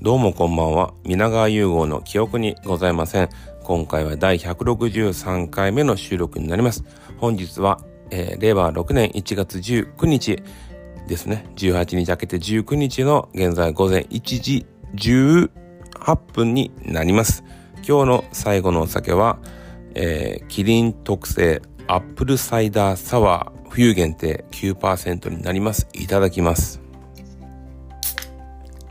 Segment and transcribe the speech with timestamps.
[0.00, 0.94] どうもこんばんは。
[1.02, 3.30] 皆川融合の記憶にございません。
[3.64, 6.84] 今回は第163回目の収録になります。
[7.16, 7.80] 本日は、
[8.12, 10.40] えー、令和6年1月19日
[11.08, 11.46] ですね。
[11.56, 17.42] 18日明けて19日の現在午前1時18分になります。
[17.78, 19.40] 今日の最後のお酒は、
[19.96, 25.88] えー、キリン特製アップルサイダーサワー冬限定9%になります。
[25.92, 26.80] いただきます。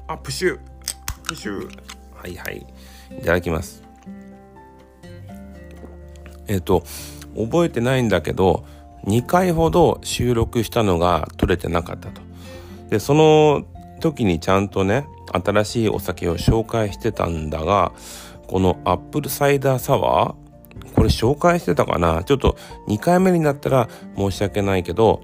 [0.08, 0.66] あ、プシュプ
[1.36, 1.70] シュ
[2.16, 2.66] はいはい。
[3.12, 3.84] いただきます。
[6.48, 6.84] えっ、ー、と、
[7.36, 8.66] 覚えてないんだけど、
[9.05, 12.22] 2回ほど収録したのが取れてなかったと。
[12.90, 13.66] で、その
[14.00, 17.91] 時にちゃんとね、新しいお酒を紹介してたんだが、
[18.48, 20.48] このアップルサイダーサワー
[20.95, 22.23] これ紹介してたかな？
[22.23, 25.22] ちょっと2回目になったら申し訳ないけど、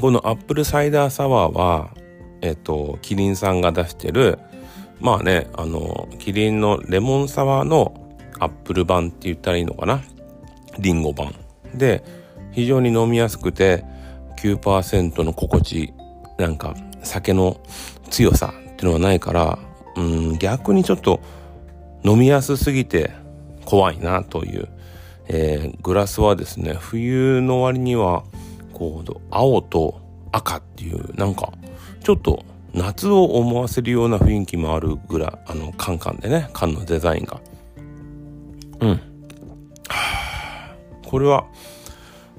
[0.00, 1.90] このアップルサイダーサワーは、
[2.42, 4.38] えっと、キリンさんが出してる、
[5.00, 7.94] まあね、あの、キリンのレモンサワーの
[8.38, 10.02] アップル版って言ったらいいのかな？
[10.78, 11.34] リンゴ版。
[11.74, 12.04] で、
[12.52, 13.84] 非常に飲みやすくて、
[14.38, 15.92] 9%の心地、
[16.38, 17.60] なんか、酒の
[18.10, 19.58] 強さっていうのはないから、
[19.96, 21.20] うん、逆にちょっと
[22.04, 23.10] 飲みやすすぎて
[23.64, 24.68] 怖いなという、
[25.28, 28.24] えー、グラスはですね、冬の割には、
[28.72, 30.00] こう、青と
[30.32, 31.52] 赤っていう、なんか、
[32.02, 37.40] ちょっと夏を思わせるような雰囲気もあるぐらい、あの、カンカンでね、缶のデザインが。
[38.80, 39.00] うん。
[41.06, 41.46] これは、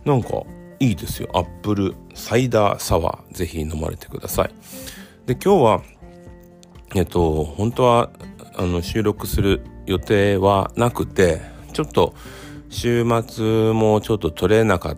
[0.06, 0.44] なんか、
[0.80, 1.30] いいですよ。
[1.34, 4.52] アップルサイダーサワー、ぜひ飲まれてください。
[5.28, 5.82] で、今日は、
[6.96, 8.10] えっと、本当は、
[8.56, 11.42] あの、収録する予定はなくて、
[11.74, 12.16] ちょっと、
[12.70, 14.98] 週末もちょっと取れなかっ、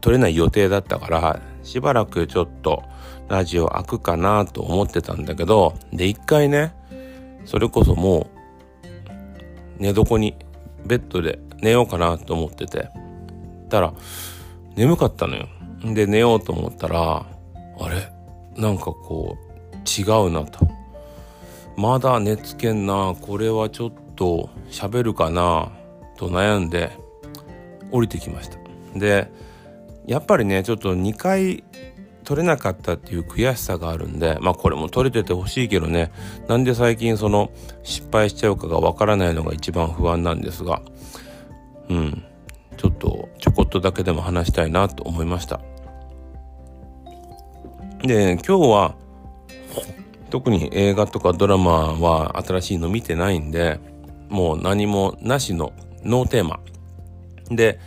[0.00, 2.82] 取れない予定だったから、しばらくちょっと、
[3.28, 6.74] ラジオ開くかなと思ってたんだけど、で、一回ね、
[7.44, 8.26] それこそも
[9.78, 10.36] う、寝床に、
[10.86, 12.88] ベッドで寝ようかなと思ってて、
[13.70, 13.92] たら、
[14.76, 15.48] 眠かったのよ。
[15.82, 17.26] で、寝ようと思ったら、
[17.80, 18.12] あれ？
[18.56, 20.66] なんかこう、違うなと。
[21.76, 25.72] まだ寝つけんな、これはちょっと喋るかな、
[26.16, 26.92] と悩んで、
[27.90, 28.58] 降りてきました。
[28.98, 29.30] で、
[30.06, 31.64] やっぱりね、ちょっと2回
[32.24, 36.10] 取れなかったっていう悔しさがあるんで、まあこれも取れててほしいけどね、
[36.48, 37.52] なんで最近その
[37.82, 40.82] 失敗しちゃうかがわからないのが一番不安なんですが、
[41.88, 42.24] うん、
[42.76, 45.60] ちょっとちょこっとだけでも話したいなと思いました。
[48.02, 48.94] で、今日は
[50.30, 53.78] 特に映画とかドラマは新しいの見てないんで、
[54.28, 56.60] もう何もなしのノーテーマ。
[57.50, 57.78] で、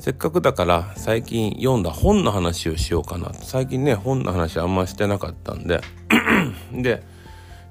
[0.00, 3.34] せっかくだから最近読んだ本の話をしようかな。
[3.34, 5.82] 最近ね、本の話あんましてなかったんで。
[6.72, 7.02] で、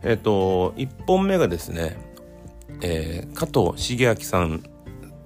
[0.03, 1.97] えっ、ー、と、1本目がですね、
[2.81, 4.63] えー、加藤茂明さん、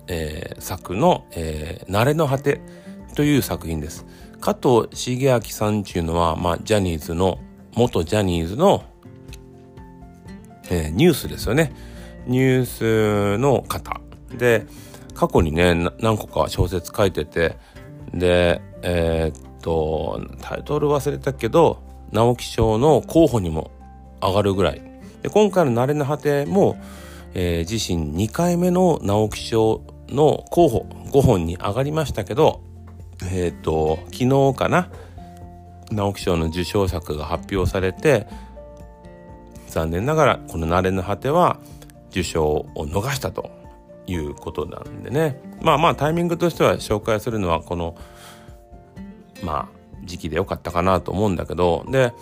[0.07, 2.61] えー、作の、えー、慣れの果て
[3.15, 4.05] という作品です。
[4.39, 7.37] 加藤茂明さんっていうのは、まあ、ジャニーズの、
[7.75, 8.85] 元ジャニーズの、
[10.69, 11.73] えー、ニュースですよね。
[12.27, 13.99] ニュースの方。
[14.37, 14.65] で、
[15.13, 17.57] 過去にね何個か小説書いてて
[18.13, 21.81] でえー、っとタイトル忘れたけど
[22.11, 23.71] 直木賞の候補にも
[24.21, 24.81] 上がるぐらい。
[25.21, 26.77] で今回の「慣れの果ても」
[27.35, 32.61] えー、自身2回目の直木賞の候補5本に上がりましたけど
[33.23, 34.89] えー、っと昨日かな
[35.91, 38.27] 直木賞の受賞作が発表されて
[39.67, 41.57] 残念ながらこの「慣れの果て」は
[42.11, 43.62] 受賞を逃したと。
[44.07, 45.41] いうことなんでね。
[45.61, 47.95] まあまあタイミングとしては紹介するのはこの
[49.43, 51.85] まあ時期でよかったかなと思うんだけど。
[51.89, 52.13] で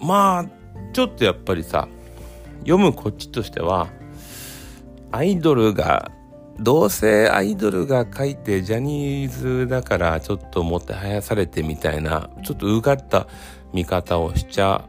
[0.00, 0.44] まあ
[0.92, 1.88] ちょっとやっぱりさ
[2.60, 3.88] 読むこっちとしては
[5.12, 6.10] アイドルが
[6.60, 13.28] どうせアイドルが書いてジャニーズだからちょっともてはやされてみたいなちょっとうがった
[13.72, 14.88] 見方をしちゃ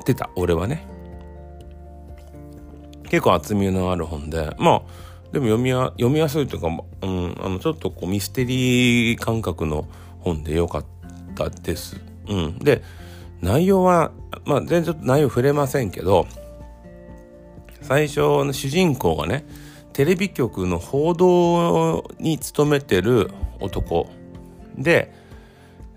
[0.00, 0.86] ってた俺はね。
[3.04, 4.54] 結構厚みのある本で。
[4.58, 4.82] まあ
[5.32, 6.68] でも読みや読みやすいというか、
[7.02, 9.86] うん、あのちょっとこうミステリー感覚の
[10.20, 10.84] 本でよかっ
[11.34, 12.00] たです。
[12.28, 12.82] うん、で
[13.40, 14.12] 内容は、
[14.44, 16.26] まあ、全然ちょっと内容触れませんけど
[17.82, 19.46] 最初の主人公がね
[19.92, 23.30] テレビ局の報道に勤めてる
[23.60, 24.08] 男。
[24.76, 25.12] で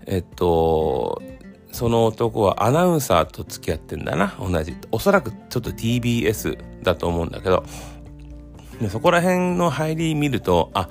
[0.06, 1.22] えっと
[1.70, 4.76] その男はアナウンサーと付き合ってんだな同じ。
[4.90, 7.64] おそらくちょっと TBS だと思うんだけど
[8.82, 10.88] でそこら辺の入り見るとあ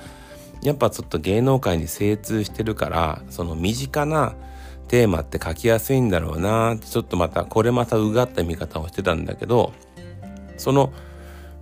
[0.63, 4.35] やっぱちょっと芸能界に精通してるからその身近な
[4.87, 9.73] テーマって書きやすいんだろうなちょっとまたこれまたうがった見方をしてたんだけど
[10.57, 10.93] その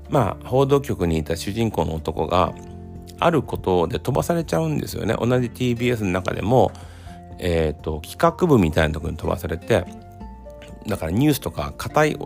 [0.09, 2.53] まあ報道局にいた主人公の男が
[3.19, 5.13] あることで飛ばされちゃうんですよね。
[5.19, 6.71] 同じ TBS の中でも、
[7.37, 9.85] えーと、企画部みたいなとこに飛ばされて
[10.87, 12.17] だからニュースとか硬い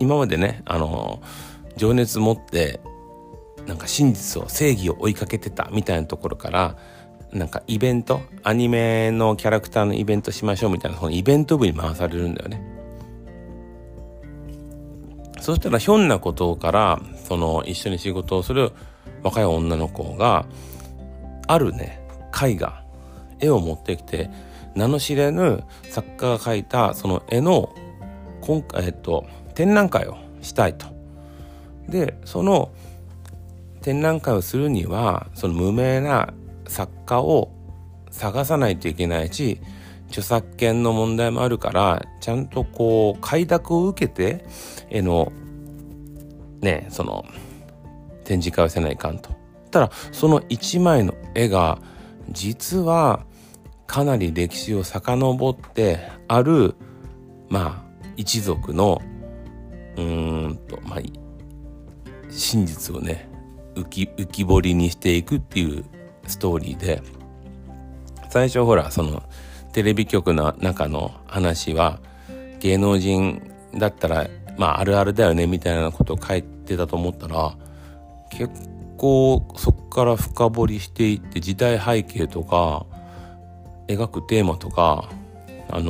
[0.00, 1.22] 今までねあの
[1.76, 2.80] 情熱持って
[3.66, 6.76] なんか真実を正義を追いかけてたみたいなところから
[7.32, 12.62] なんかイベントアニメのキャラクターのイベントしましょうみたいなそのイベント部に回されるんだよね。
[15.40, 18.72] そしたらひょんなことからその一緒に仕事をする
[19.24, 20.46] 若い女の子が
[21.48, 22.00] あるね
[22.30, 22.84] 絵画
[23.40, 24.30] 絵を持ってきて
[24.76, 27.74] 名の知れぬ作家が描いたその絵の
[28.40, 30.86] 今回、えっと、展覧会をしたいと。
[31.88, 32.70] でその
[33.82, 36.32] 展覧会をするにはその無名な
[36.66, 37.52] 作家を
[38.10, 39.60] 探さないといけないし
[40.08, 44.44] 著作権の問題もあるからちゃんとこう快諾を受けて
[44.90, 45.32] 絵の
[46.60, 47.24] ねその
[48.24, 49.30] 展示会をせないかんと。
[49.70, 51.78] たらその一枚の絵が
[52.30, 53.24] 実は
[53.86, 56.74] かなり歴史を遡ってある
[57.48, 59.00] まあ一族の
[59.96, 61.00] うーんとまあ
[62.28, 63.31] 真実をね
[63.74, 65.84] 浮き浮き彫りにしていくっていう
[66.26, 67.02] ストーリーで
[68.30, 69.22] 最初ほらその
[69.72, 72.00] テレビ局の中の話は
[72.60, 73.42] 芸能人
[73.74, 77.56] だったらまああるあるだよねみたいなことを書いてたと思ったら
[78.30, 78.50] 結
[78.96, 82.86] 構そこから深掘りしていって時代背景とか
[83.88, 85.10] 描くテーマとか
[85.68, 85.86] あのー、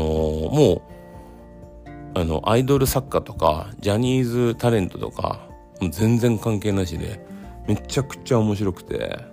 [0.54, 0.92] もう
[2.14, 5.40] あのアイドル作家とかジャニーズタレントとか
[5.80, 7.24] もう全然関係なしで
[7.66, 9.32] めちゃくちゃ面白くて。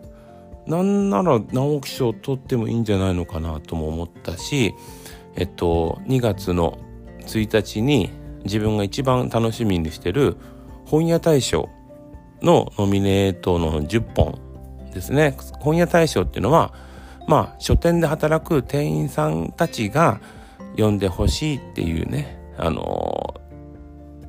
[0.69, 4.75] なんなら直木賞取ってもいいんじゃないのかなとも思ったし
[5.35, 6.77] えっと2月の
[7.21, 8.11] 1日に
[8.43, 10.37] 自分が一番楽しみにしてる
[10.85, 11.69] 本屋大賞
[12.43, 14.39] のノミネートの10本
[14.93, 15.35] ですね。
[15.59, 16.73] 本屋大賞っていうのは
[17.27, 20.21] まあ書店で働く店員さんたちが
[20.73, 23.19] 読んでほしいっていうねあの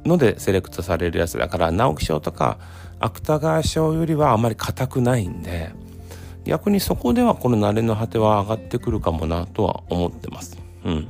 [0.04, 2.58] のでセレクトされるやつだから直木賞とか
[3.00, 5.72] 芥川賞よりはあまり硬くないんで
[6.44, 10.58] 逆にそこではこの慣れの果ては上がってくるかもなとは思ってます。
[10.84, 11.08] うん。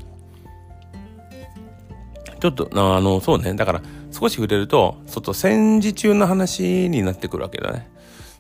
[2.40, 7.88] ちょっとあのそうねだから少し触れるとちょっと戦時中の話になってくるわけだね。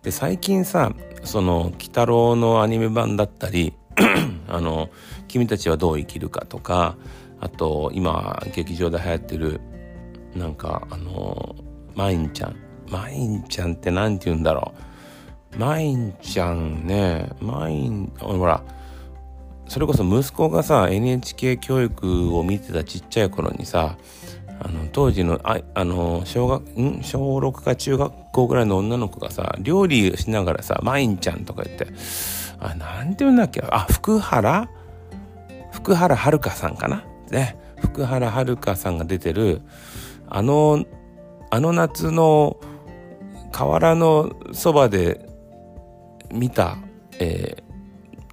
[0.02, 0.92] で最近さ
[1.22, 3.74] その「鬼太郎」のアニメ版だったり
[4.48, 4.88] あの
[5.28, 6.96] 「君たちはどう生きるか」とか
[7.40, 9.60] あと今劇場で流行ってる
[10.34, 11.54] なんかあの
[11.94, 12.56] マインちゃん。
[12.88, 14.72] マインちゃんって何て言うんだろ
[15.54, 15.58] う。
[15.58, 17.30] マインちゃんね。
[17.40, 18.62] マインほら
[19.68, 23.96] それこそ息子がさ NHK 教育を見てたちっちゃい頃にさ
[24.60, 27.02] あの当時のああの小学ん？
[27.02, 31.86] 小6か中学校ぐらいの女の子がさ料理しながらさ「マインちゃん」とか言って
[32.58, 34.68] あなんて言うんだっけあ福原？
[35.72, 37.04] 福原遥さんかな？
[37.30, 37.56] ね。
[37.80, 39.62] 福原遥さんが出てる
[40.30, 40.84] あの
[41.50, 42.56] あの夏の
[43.52, 45.28] 河原のそばで
[46.32, 46.78] 見た、
[47.18, 47.56] え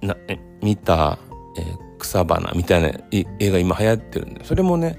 [0.00, 1.18] ー、なえ見た、
[1.56, 4.98] えー、草花みたいな映画今流行ってるんでそれもね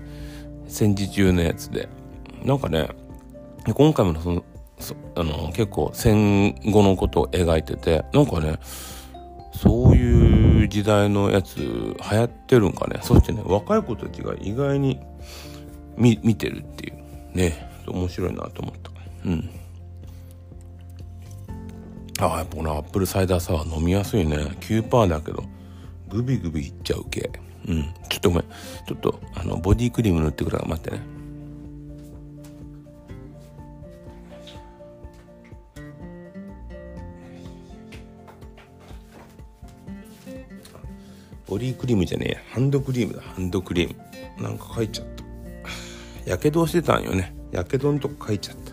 [0.67, 1.89] 戦時中のやつで。
[2.43, 2.89] なんかね
[3.73, 4.43] 今回もその
[5.15, 8.57] あの結構戦後のことを描いててなんかね
[9.53, 12.99] そういう時代のやつ流行ってるんかね。
[13.01, 15.01] そしてね若い子たちが意外に
[15.99, 17.37] 見てるっていう。
[17.37, 17.69] ね。
[17.87, 18.91] 面白いなと思った。
[19.25, 19.49] うん。
[22.21, 24.35] あやっぱこのアップルサイダーサワー飲みやすいね。
[24.37, 25.43] 9%だけど
[26.09, 27.29] グビグビいっちゃう系。
[27.67, 27.83] うん。
[28.09, 28.45] ちょっとごめん。
[28.87, 31.01] ちょっとあのボディクリーム塗ってくるから待ってね。
[41.47, 43.21] ボディクリームじゃねえハンドクリームだ。
[43.21, 43.95] ハンドクリー
[44.37, 44.43] ム。
[44.43, 45.28] なんか書いちゃった。
[46.25, 47.33] やけどしてたんよね。
[47.51, 48.71] やけどのとこ書いちゃった。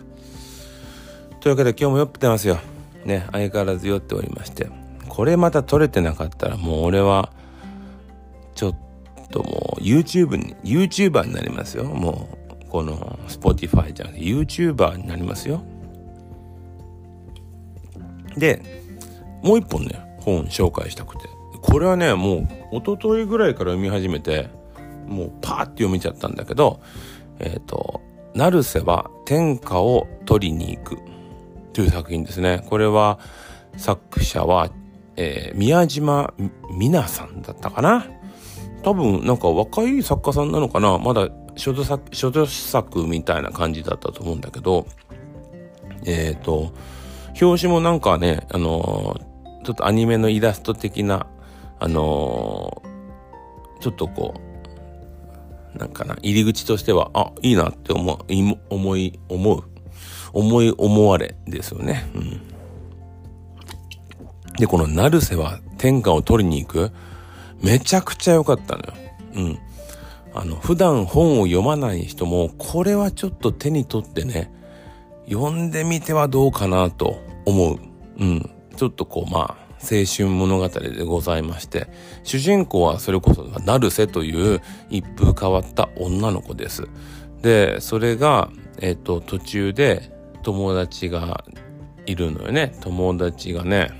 [1.39, 2.57] というわけで今日も酔ってますよ。
[3.05, 4.67] ね相変わらず酔っておりまして。
[5.07, 7.31] これまた撮れてなかったらもう俺は
[8.53, 8.75] ちょっ
[9.31, 11.85] ともう YouTube に YouTuber になりますよ。
[11.85, 15.61] もうこの Spotify じゃなくて YouTuber になりますよ。
[18.35, 18.61] で
[19.41, 21.23] もう一本ね本紹介したくて。
[21.61, 24.49] これはねもう一昨日ぐらいから読み始めて
[25.07, 26.79] もうパーって読めちゃったんだけど
[27.39, 28.01] えっ、ー、と
[28.33, 30.97] 「成瀬は天下を取りに行く」
[31.73, 32.63] という作品ですね。
[32.69, 33.19] これは
[33.77, 34.69] 作者は、
[35.15, 36.33] えー、宮島
[36.79, 38.05] 美奈さんだったかな？
[38.83, 40.97] 多分なんか若い作家さんなのかな？
[40.97, 44.85] まだ書助作書助作みたいな感じだったと思うんだけど
[46.05, 46.71] えっ、ー、と
[47.39, 51.27] 表紙もなんかねあのー、ちょっとアニメのイラスト的な
[51.79, 54.46] あのー、ちょっとこう
[55.77, 59.63] なんかな入り口としてはあいいなって思い思い思う
[60.33, 62.09] 思い思われですよね。
[62.13, 62.41] うん、
[64.57, 66.91] でこの成瀬は天下を取りに行く
[67.61, 68.93] めちゃくちゃ良かったのよ。
[69.35, 69.59] うん。
[70.33, 74.51] あの、普段本を読まない人も、これはちょっと手に取ってね、
[75.27, 77.79] 読んでみてはどうかなと思う。
[78.19, 78.49] うん。
[78.75, 81.87] ちょっとこう、まあ、青春物語でございまして、
[82.23, 86.87] 主人公はそれこそ、成瀬という一風変わった女の子です。
[87.41, 90.11] で、それが、えっ、と、途中で
[90.43, 91.43] 友達が
[92.05, 92.75] いるのよね。
[92.81, 93.91] 友達がね、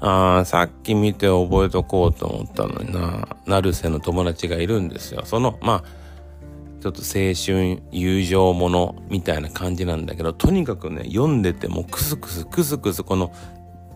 [0.00, 5.22] あさっき見て覚えとこうと思ったのにな、成瀬の友達がいるんですよ。
[5.24, 5.84] その、まあ、
[6.80, 13.32] ちょっと青春友情ものみたいな感じなんだけど、とにかくね、読んでてもクスクスクスクスこの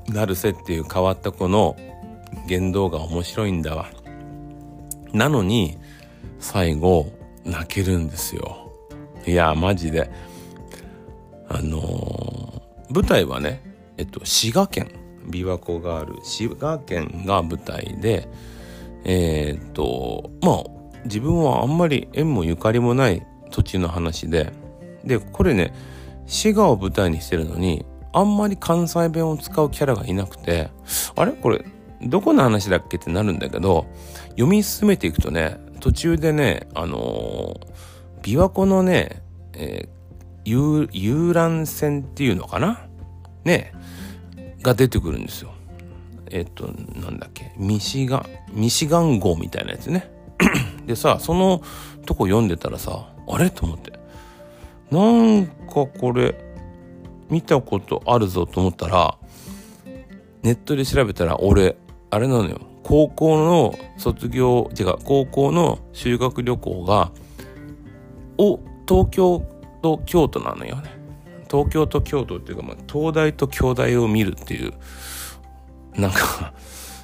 [0.08, 1.76] 成瀬っていう変わった子の
[2.46, 3.90] 言動が面白いんだわ。
[5.12, 5.78] なのに、
[6.38, 7.12] 最後、
[7.44, 8.72] 泣けるんですよ。
[9.26, 10.10] いや、マジで。
[11.48, 13.62] あのー、舞台はね、
[13.96, 15.02] えっと、滋賀県。
[15.30, 18.28] 琵琶湖がある滋賀県が舞台で
[19.04, 20.64] えー、っとまあ
[21.04, 24.52] 自分はあんまり縁もゆかりもない土地の話で
[25.04, 25.72] でこれね
[26.26, 30.70] 滋賀を舞台にしてるのにあんまり関西弁を使うキャラがいなくて
[31.16, 31.32] あれ？
[31.32, 31.64] これ
[32.02, 33.86] どこの話だっけってなるんだけど
[34.30, 39.22] 読み進めていくとね途中でねあのー、琵琶湖のね、
[39.54, 42.86] えー、遊覧船っていうのかな？
[43.44, 43.72] ね
[44.62, 45.52] が出てくるんですよ。
[46.30, 50.10] えっと、なんだっけ、ミシガン、ミシガン号みたいなやつね。
[50.86, 51.60] でさ、その
[52.06, 53.50] とこ読んでたらさ、あれ？
[53.50, 53.92] と思って。
[54.90, 56.51] なんかこれ、
[57.32, 59.16] 見たことあるぞと思ったら、
[60.42, 61.76] ネットで調べたら俺、
[62.10, 62.60] あれなのよ。
[62.82, 67.10] 高校の卒業、違う、高校の修学旅行が、
[68.36, 69.42] お、東京
[69.80, 70.90] と京都なのよね。
[71.50, 74.74] 東京と京都っていうか、まあ、東大と京大を見るっていう、
[75.98, 76.52] なんか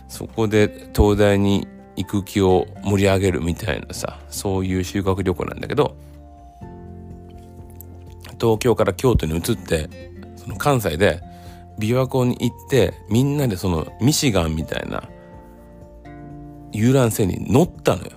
[0.08, 1.66] そこで東大に
[1.96, 5.96] 行く気を盛り上げるみたいなさ、そういう修学旅行なんだけど、
[8.38, 9.88] 東京から京都に移って、
[10.48, 11.20] その関西で
[11.78, 15.08] 琵琶湖に行って、みんなでそのミシガンみたいな
[16.72, 18.12] 遊覧船に乗ったのよ。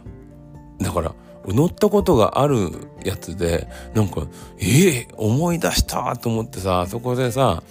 [0.79, 1.13] だから、
[1.45, 4.27] 乗ったことがあるやつで、なんか、
[4.59, 7.61] ええー、思い出したと思ってさ、そこでさ、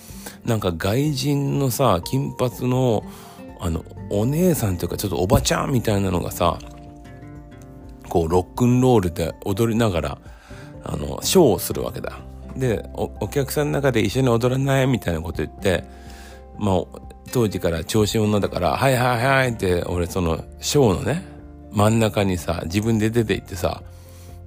[0.45, 3.05] なんか外人のさ、金髪の、
[3.59, 6.59] あの、お姉さんというかちょっとおばちゃんみたいなのがさ、
[8.09, 10.19] こう、ロックンロールで踊りながら、
[10.85, 12.30] あの、ショーをするわけだ。
[12.61, 15.83] でお、客さんの中で一緒に踊らないみたいなこと言って、
[16.59, 16.85] まあ、
[17.33, 21.25] 当時から調子女だから、はいはいはいって、俺その、ショーのね、
[21.73, 23.83] 真ん中にさ、自分で出て行ってさ、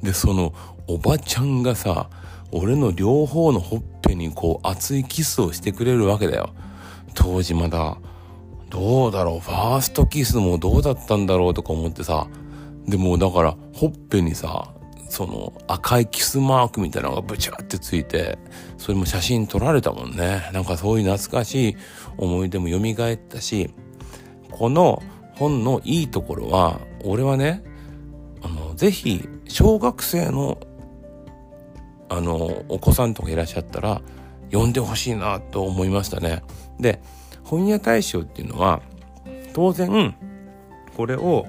[0.02, 0.54] で、その、
[0.88, 2.10] おばちゃんがさ、
[2.52, 6.54] 俺の両方のほっぺにこう熱いキスをしてくれるわけだよ。
[7.16, 7.98] 当時まだ、
[8.70, 12.28] どうだろう、ファーストキスもどうだったんだろうとか思ってさ、
[12.88, 14.73] でもだから、ほっぺにさ、
[15.14, 18.40] その赤いキスマークみたいなのがブチャってついて、
[18.80, 20.50] それも写真撮られたもんね。
[20.52, 21.78] なんかそういう懐かしい
[22.18, 23.70] 思い出も蘇ったし、
[24.50, 25.04] この
[25.36, 27.64] 本のいいところは、俺はね、
[28.42, 30.58] あの、ぜひ、小学生の、
[32.10, 34.02] あの、お子さんとかいらっしゃったら、
[34.52, 36.42] 読んでほしいなと思いましたね。
[36.80, 37.00] で、
[37.44, 38.82] 本屋大賞っていうのは、
[39.54, 40.16] 当然、
[40.98, 41.46] これを、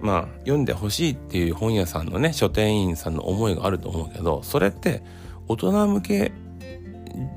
[0.00, 5.02] まあ、読んでほしいっていう本屋さんのね、書店員さんの思いがあると思うけど、それって
[5.48, 6.32] 大人向け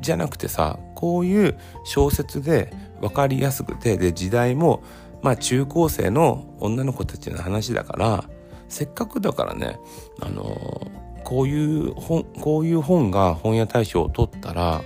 [0.02, 4.84] じゃなくてさ、こういう小説で分かりやすくて、で、時代も
[5.22, 8.24] まあ中高生の女の子たちの話だから
[8.70, 9.80] せっかくだからね
[10.22, 10.92] あの
[11.24, 14.82] こういう本こういう本が本屋大賞を取ったら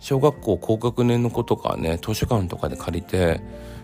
[0.00, 3.40] 小学校高学年の子とかね図書館とかで借りて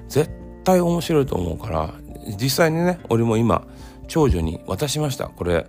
[0.09, 0.31] 絶
[0.64, 1.94] 対面白いと思うから
[2.40, 3.66] 実際にね俺も今
[4.09, 5.28] 長女に渡しました。
[5.28, 5.66] これ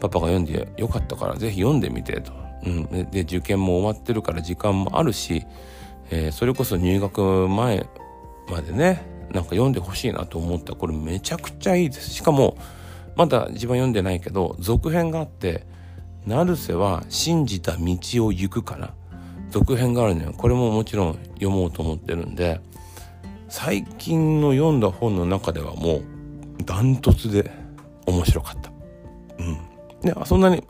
[0.00, 2.32] パパが読んでよかったから是非読んでみてと、
[2.64, 5.44] うん、で受験も終わってるから時間もあるし、
[6.10, 7.86] えー、それこそ入学前
[8.50, 10.74] までねなんか読んでほしいなと思った。
[10.74, 12.10] これめちゃくちゃいいです。
[12.10, 12.56] しかも
[13.16, 15.66] まだ自分読んでないけど続編があって
[16.26, 17.86] 成瀬は信じた道
[18.26, 18.90] を行くかな
[19.50, 20.34] 続編があるのよ。
[20.36, 22.60] これももちろん読もうと思ってるんで
[23.48, 26.02] 最近の読んだ本の中ではもう
[26.64, 27.50] ダントツで
[28.06, 28.70] 面白かった。
[29.38, 29.58] うん。
[30.02, 30.62] で、そんなに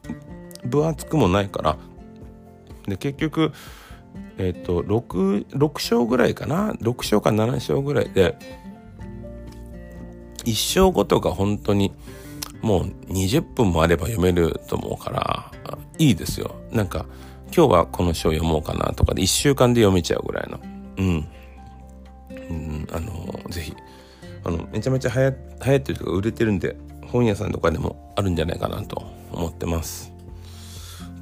[0.64, 1.76] 分厚くもないから、
[2.86, 3.52] で、結局、
[4.38, 8.36] えっ、ー、と、6、6章ぐらいかな ?6 章か7章ぐらいで、
[10.44, 11.92] 1章ごとが本当に
[12.60, 15.52] もう20分もあれば読めると思うから、
[15.98, 16.56] いいですよ。
[16.72, 17.06] なんか、
[17.54, 20.60] 今日はこの章読もうかなとかで1週間で読めちゃうぐらいの。
[20.96, 21.28] うん、
[24.74, 25.30] めちゃめちゃ流行
[25.64, 26.76] 流行ってるとか売れてるんで、
[27.06, 30.12] 本屋さんとかでもあるんじゃないかなと思ってます。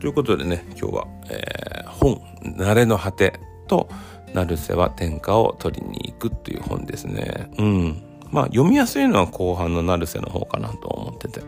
[0.01, 2.17] ということでね、今日は、えー、本、
[2.57, 3.91] 慣れの果てと、
[4.33, 7.51] 成瀬は天下を取りに行くっていう本ですね。
[7.59, 8.03] うん。
[8.31, 11.43] まあ、読みやすいのは後半の成瀬の方かなと思ってて。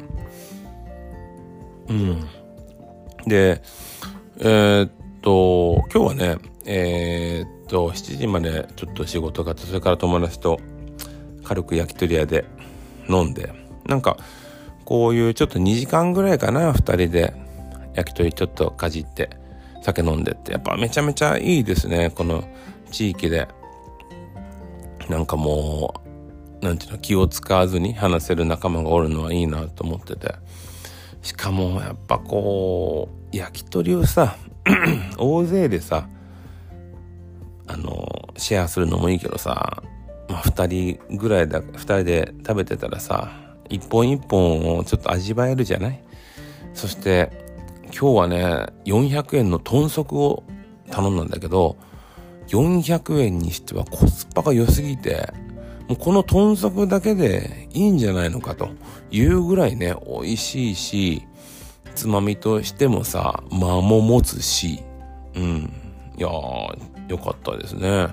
[1.88, 2.28] うん。
[3.26, 3.62] で、
[4.40, 4.90] えー、っ
[5.22, 10.60] と、今日はね、えー、っと、7時までちょっと仕事があって、それから友達と
[11.44, 12.44] 軽く焼き鳥屋で
[13.08, 13.52] 飲んで、
[13.86, 14.16] なんか、
[14.84, 17.34] こういうちょっと2時間ぐらいかな、2人で
[17.94, 19.30] 焼き鳥ちょっとかじって
[19.82, 22.44] 酒飲んでってやっぱめちゃめちゃいいですねこの
[22.90, 23.48] 地域で。
[25.08, 26.00] なんかも
[26.60, 30.34] うなんていうの気を使わずに話せる仲間がおるのはいいなと思ってて。
[31.24, 34.36] しかもやっぱこう焼き鳥をさ
[35.16, 36.06] 大勢でさ
[37.66, 39.82] あのシェアするのもいいけどさ
[40.34, 43.30] まあ2人ぐらいだ2人で食べてたらさ
[43.68, 46.04] 一本一本をちょっと味わえるじゃない？
[46.74, 47.30] そして
[47.96, 50.42] 今日はね、400円の豚足を
[50.90, 51.76] 頼んだんだけど、
[52.48, 55.32] 400円にしてはコスパが良すぎて、
[55.86, 58.70] もうこの豚足だけでいいんじゃないのかと
[59.12, 61.24] いうぐらいね、美味しいし、
[61.94, 64.82] つまみとしてもさ、間も持つし、
[65.36, 65.72] うん。
[66.18, 68.08] いやー、よかったですね。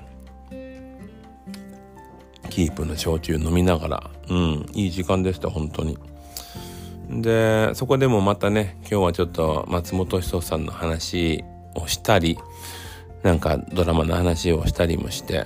[2.52, 5.96] キープの焼酎飲みながら、うん、いい時間でした、本当に。
[7.08, 12.38] でそこでもまたね今日はちょっと松本人志さんの話をしたり
[13.22, 15.44] なんかドラマの話をしたりもしてや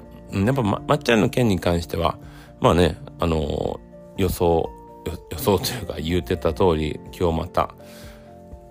[0.52, 2.18] っぱまっちゃんの件に関しては
[2.60, 3.80] まあねあの
[4.16, 4.70] 予想
[5.30, 7.74] 予想というか言うてた通り今日また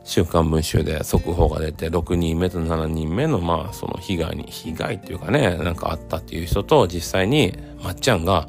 [0.06, 8.48] 週刊文春で速報が出て6人目と7人目のまあその被害に被害っていうかねなんかあったっていう人と実際にまっちゃんが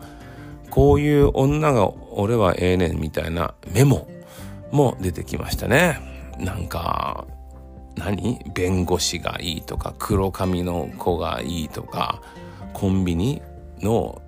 [0.70, 4.06] こういう女が俺はええねんみたいなメモ
[4.70, 5.98] も出てきましたね。
[6.38, 7.26] なんか、
[7.96, 8.40] 何？
[8.52, 12.20] 弁護士がいいとか、黒髪の子がいいとか、
[12.74, 13.40] コンビニ
[13.80, 14.20] の、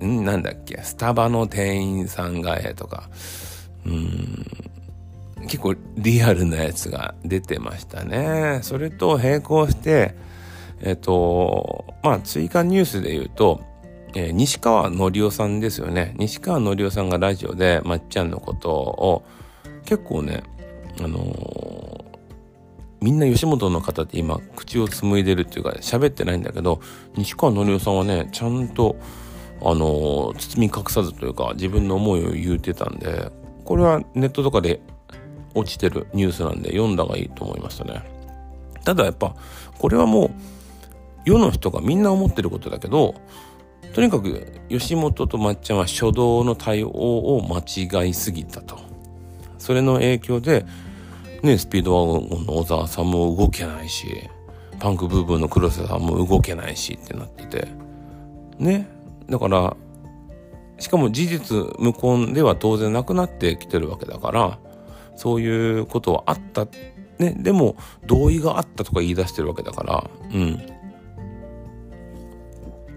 [0.00, 3.08] なんだっけ、スタバの店員さんがええとか、
[3.86, 4.67] うん、
[5.42, 8.60] 結構リアルなやつが出てましたね。
[8.62, 10.14] それと並行して、
[10.80, 13.60] えっ、と、まあ追加ニュースで言うと、
[14.14, 16.14] えー、西川のりおさんですよね。
[16.18, 19.24] 西川のりおさんがラジオでまっちゃんのことを
[19.84, 20.42] 結構ね、
[21.00, 22.18] あのー、
[23.00, 26.80] みんな吉本の方って今口を紡いでるっていうか喋ってないんだけど
[27.16, 28.96] 西川のりおさんはねちゃんと
[29.60, 33.30] あのー、包み隠さずというか自分の思いを言うてたんで
[33.64, 34.80] これはネットとかで
[35.58, 38.02] 落ちてるニュースなんで読んだがいいと思いましたね
[38.84, 39.34] ただやっぱ
[39.78, 40.30] これはもう
[41.24, 43.14] 世の人がみんな思ってることだけど
[43.92, 48.88] とにかく吉本とまっちゃんは初動の対応を間違いすぎたと
[49.58, 50.64] それの影響で、
[51.42, 54.06] ね、スピードワゴンの小沢さんも動けないし、
[54.78, 57.68] パンクブーブーの黒瀬さんも動けないしってなってて。
[58.58, 58.88] ね。
[59.28, 59.76] だから、
[60.78, 64.58] しかも事実無根では当然なくなってきてるわけだから、
[65.18, 66.66] そういうことはあった。
[67.18, 67.34] ね。
[67.36, 67.76] でも、
[68.06, 70.62] 同意があったとか言い出してるわけだから、うん。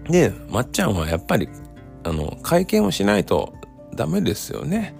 [0.04, 1.48] で、まっちゃんはやっぱり、
[2.04, 3.52] あの、会見をしないと
[3.96, 4.94] ダメですよね。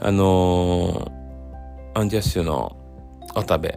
[0.00, 2.76] あのー、アンジャッシュの
[3.36, 3.72] 渡部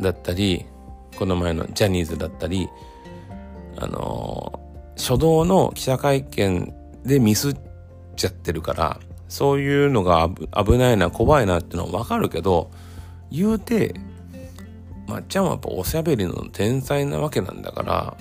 [0.00, 0.64] だったり、
[1.18, 2.68] この前のジャニーズだったり、
[3.76, 6.72] あのー、初動の記者会見
[7.04, 7.56] でミスっ
[8.14, 9.00] ちゃってるから、
[9.32, 10.28] そういうのが
[10.62, 12.70] 危ないな、怖いなってのはわかるけど、
[13.30, 13.94] 言うて、
[15.08, 18.16] まっちゃんはやっぱおしゃべりの天才なわけなんだから、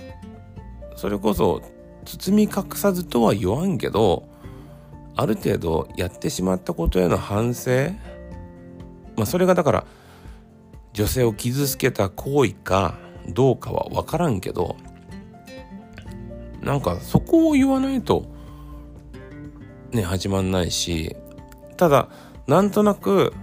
[0.96, 1.62] それこそ
[2.06, 4.24] 包み隠さずとは言わんけど、
[5.18, 7.90] ある程度やってしまったことへの反省
[9.18, 9.86] まあそれがだから
[10.94, 12.98] 女性を傷つけた行為か
[13.28, 14.78] どうかは分からんけど
[16.62, 18.31] なんかそこを言わないと
[19.92, 21.16] ね始まんないし
[21.78, 22.10] ただ
[22.48, 23.34] なんとなく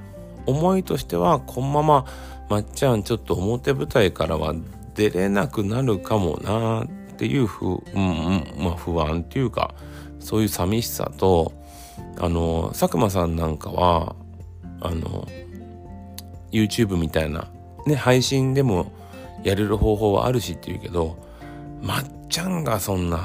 [0.46, 2.06] 思いとしてはこのまま
[2.48, 4.54] まっちゃんちょっと表舞台からは
[4.94, 9.74] 出れなくなるかもなっていうふう、んうん、まあ不安っていうか
[10.18, 11.52] そういう寂しさと
[12.18, 14.16] あの佐久間さんなんかは
[14.80, 15.28] あの
[16.50, 17.48] YouTube みたいな
[17.86, 18.92] ね配信でも
[19.44, 21.16] やれる方法はあるしって言うけど
[21.80, 23.18] まっちゃんがそんな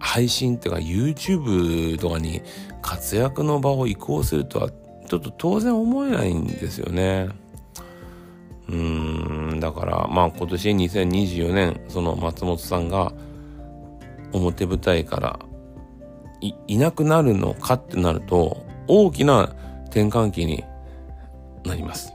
[0.00, 2.42] 配信っていうか YouTube とかに
[2.82, 7.28] 活躍の場を移行するとはちょっと当然思えないんですよね。
[8.68, 13.12] うーんだからまあ今年2024年その松本さんが
[14.32, 15.38] 表舞台から
[16.40, 19.54] いなくなるのかってなると大きな
[19.86, 20.64] 転換期に
[21.64, 22.14] なります。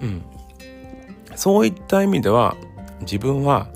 [0.00, 0.22] うん。
[1.34, 2.56] そういった意味では
[3.00, 3.68] 自分は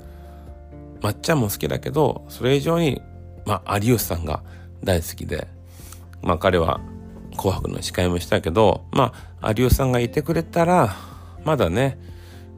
[1.01, 3.01] まっちゃんも好きだけどそれ以上に
[3.45, 4.43] まあ有吉さんが
[4.83, 5.47] 大好きで
[6.21, 6.79] まあ彼は
[7.37, 10.95] 紅白の司会もしたけどまあ有吉さんがいてくれたら
[11.43, 11.97] まだね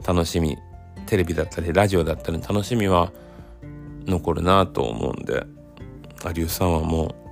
[0.06, 0.58] 楽しみ
[1.06, 3.12] テレビだったりラジオだったり楽しみは
[4.06, 5.46] 残るなと思うんで
[6.26, 7.24] 有吉さんはもう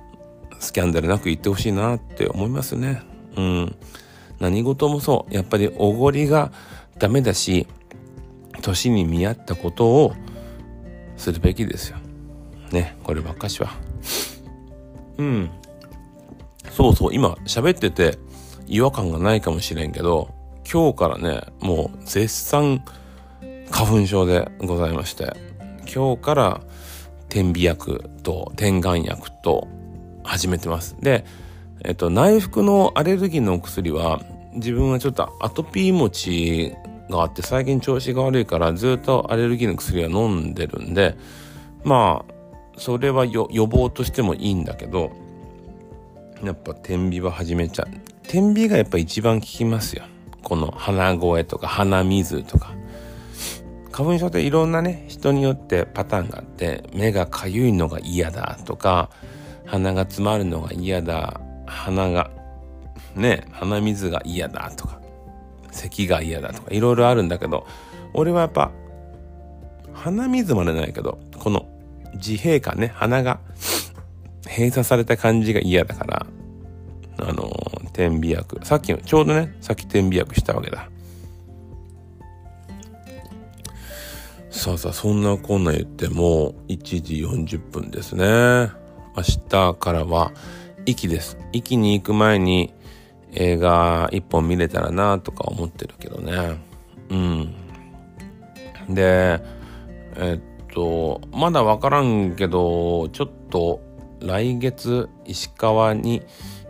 [0.59, 3.01] スキャンダルなく言ってほしいなって思いますね。
[3.35, 3.75] うん。
[4.39, 5.33] 何事もそう。
[5.33, 6.51] やっぱりおごりが
[6.97, 7.67] ダメだし
[8.61, 10.13] 年に見合ったことを
[11.23, 11.97] するべきですよ。
[12.71, 13.69] ねこればっかしは。
[15.17, 15.49] うん。
[16.69, 18.17] そうそう今喋ってて
[18.67, 20.33] 違和感がないかもしれんけど
[20.69, 22.83] 今日からねもう絶賛
[23.71, 25.33] 花粉症でございまして
[25.93, 26.61] 今日から
[27.29, 29.67] 点鼻薬と点眼薬と
[30.23, 30.97] 始めてます。
[30.99, 31.23] で
[31.85, 34.21] えっと内服のアレルギーのお薬は
[34.55, 36.73] 自分はちょっとアトピー持ち
[37.09, 41.15] があって最近調子が悪いからずっとアレルギーの薬は飲んでるんで
[41.83, 42.33] まあ
[42.77, 45.11] それは予防としてもいいんだけど
[46.43, 47.87] やっぱ点鼻は始めちゃう。
[48.27, 50.03] 点鼻がやっぱ一番効きますよ。
[50.41, 52.73] この鼻声とか鼻水とか。
[53.93, 59.11] 花粉症っていろんなね人によってパターンがあって目がかゆいのが嫌だとか
[59.67, 62.31] 鼻が詰まるのが嫌だ鼻が
[63.15, 65.02] ね鼻水が嫌だとか。
[65.73, 67.67] 咳が嫌だとかいろいろあるんだけど
[68.13, 68.71] 俺はやっぱ
[69.93, 71.67] 鼻水までないけどこの
[72.13, 73.39] 自閉感ね鼻が
[74.47, 76.25] 閉鎖された感じが嫌だから
[77.17, 77.51] あの
[77.93, 78.65] 点鼻薬。
[78.65, 80.89] さっきちょうどねさっき点鼻薬したわけだ。
[84.49, 88.25] さあさあそんなこんな言っても1時40分ですね。
[89.15, 90.31] 明日からは
[90.85, 91.37] 息です。
[91.51, 92.73] 息に行く前に
[93.33, 96.59] 映画一本見れたらなとか思ってるけどね
[97.09, 97.55] うん
[98.89, 99.41] で
[100.15, 103.81] えっとまだ分からんけどちょっと
[104.23, 106.23] 来月石川に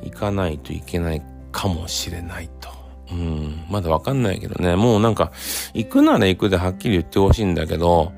[0.04, 1.22] 行かないといけない
[1.52, 2.70] かもしれないと。
[3.12, 4.76] うん、まだわかんないけどね。
[4.76, 5.32] もうなんか、
[5.74, 8.12] 行くなら行くではっきり言ってほしいんだけど、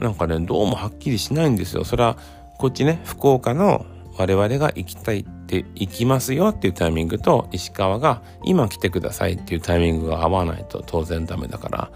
[0.00, 1.84] なんかね、どうもはっきりしないんですよ。
[1.84, 2.18] それは、
[2.58, 11.90] こっちね、福岡の我々が行きたいって行きますよっていうタイミングと石川が今来てくださいっていうタイミングが合わないと当然ダメだから。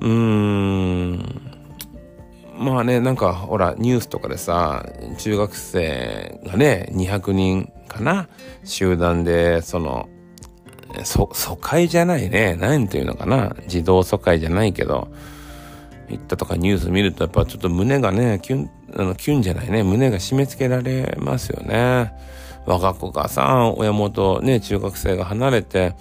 [0.00, 1.50] うーん。
[2.56, 4.86] まあねなんかほらニュースとかでさ
[5.18, 8.28] 中学生がね200人かな？
[8.64, 10.08] 集団でその
[11.04, 12.56] 疎開じゃないね。
[12.60, 13.56] 何ていうのかな？
[13.64, 15.08] 自動疎開じゃないけど
[16.08, 22.12] 行ったとかニュース見るとやっぱちょっと胸がねキュンあの、キュンじゃないね、胸が締め付けられますよね。
[22.66, 25.94] 我が子がさ、親元、ね、中学生が離れて、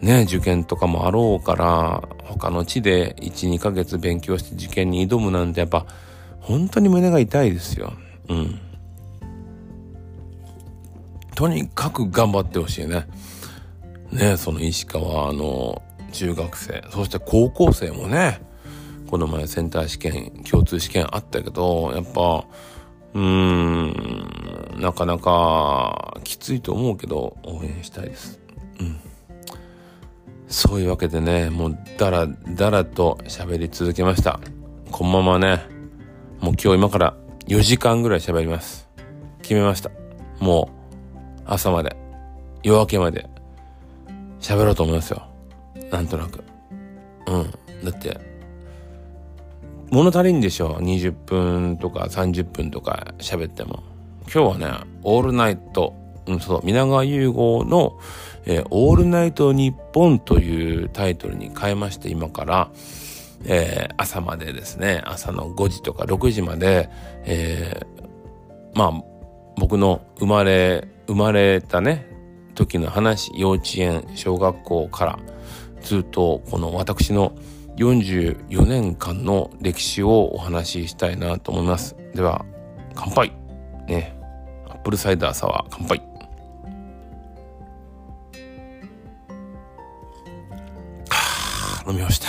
[0.00, 5.86] ね、受験とかもあろうから、他の地で1、2ヶ月勉強して受験に挑むなんてやっぱ、
[6.40, 7.92] 本当に胸が痛いですよ。
[8.28, 8.58] うん。
[11.34, 13.06] とにかく頑張ってほしいね。
[14.10, 15.80] ね、その石川の
[16.12, 18.40] 中学生、そして高校生もね、
[19.10, 22.44] この前センター試験共通試験あったけどやっぱ
[23.12, 28.40] うーんなかなかきついと思うけど応援したいです。
[28.78, 29.00] うん。
[30.46, 34.38] そういうわけでねもうだらだらと喋り続けました。
[34.92, 35.66] このままね
[36.40, 37.16] もう今日今から
[37.48, 38.88] 4時間ぐらい喋ります。
[39.42, 39.90] 決めました。
[40.38, 40.70] も
[41.36, 41.96] う朝まで
[42.62, 43.28] 夜明けまで
[44.40, 45.26] 喋ろうと思いますよ。
[45.90, 46.44] なんとなく。
[47.26, 47.50] うん。
[47.84, 48.29] だって
[49.90, 53.82] 物足りんでしょ？20分とか30分とか喋っても。
[54.32, 55.94] 今日はね「オールナイト」
[56.26, 57.98] うん、そう皆川優吾の、
[58.46, 62.70] えー「オールナイトニッポン」というタイトルに変えまして今から、
[63.46, 65.02] えー、朝までですね。
[65.04, 66.88] 朝の5時とか6時まで、
[67.24, 69.04] えー、まあ
[69.56, 72.06] 僕の生まれ生まれたね
[72.54, 75.18] 時の話幼稚園小学校から
[75.82, 81.96] ずっとこの私の44年間の歴史をお話ししたいなと思います。
[82.14, 82.44] では、
[82.94, 83.32] 乾杯。
[83.86, 84.14] ね。
[84.68, 86.02] アップルサイダーサワー乾杯。
[91.08, 92.28] あ飲みました。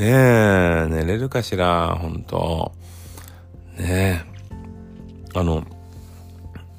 [0.00, 2.70] ねえ寝れるかしら本当。
[3.76, 4.24] ね
[5.34, 5.38] え。
[5.38, 5.64] あの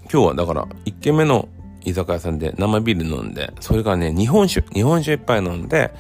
[0.10, 1.50] 今日はだから1軒目の
[1.84, 5.94] 居酒屋さんで生ビール飲んでそれからね日本酒日本酒いっぱい飲んで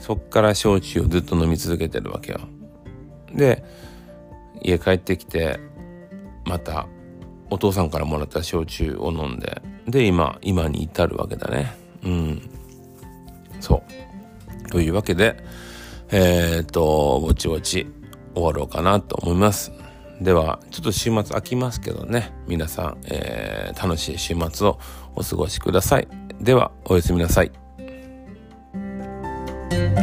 [0.00, 2.40] そっから焼酎をずっと飲み続けてるわけよ。
[3.34, 3.62] で
[4.62, 5.60] 家帰ってきて
[6.44, 6.86] また
[7.50, 11.72] お父さんからもらった焼酎を飲んでで今今に至るわけだね。
[12.02, 12.50] うん。
[13.60, 13.82] そ
[14.66, 14.70] う。
[14.70, 15.36] というわけで
[16.10, 17.86] えー、っとぼちぼち
[18.34, 19.72] 終わろうかなと思います。
[20.20, 22.32] ではちょっと週末空きますけどね。
[22.46, 24.78] 皆さん、えー、楽しい週末を
[25.14, 26.08] お過ごしください。
[26.40, 27.52] ではおやすみなさい。
[29.70, 29.99] Thank you.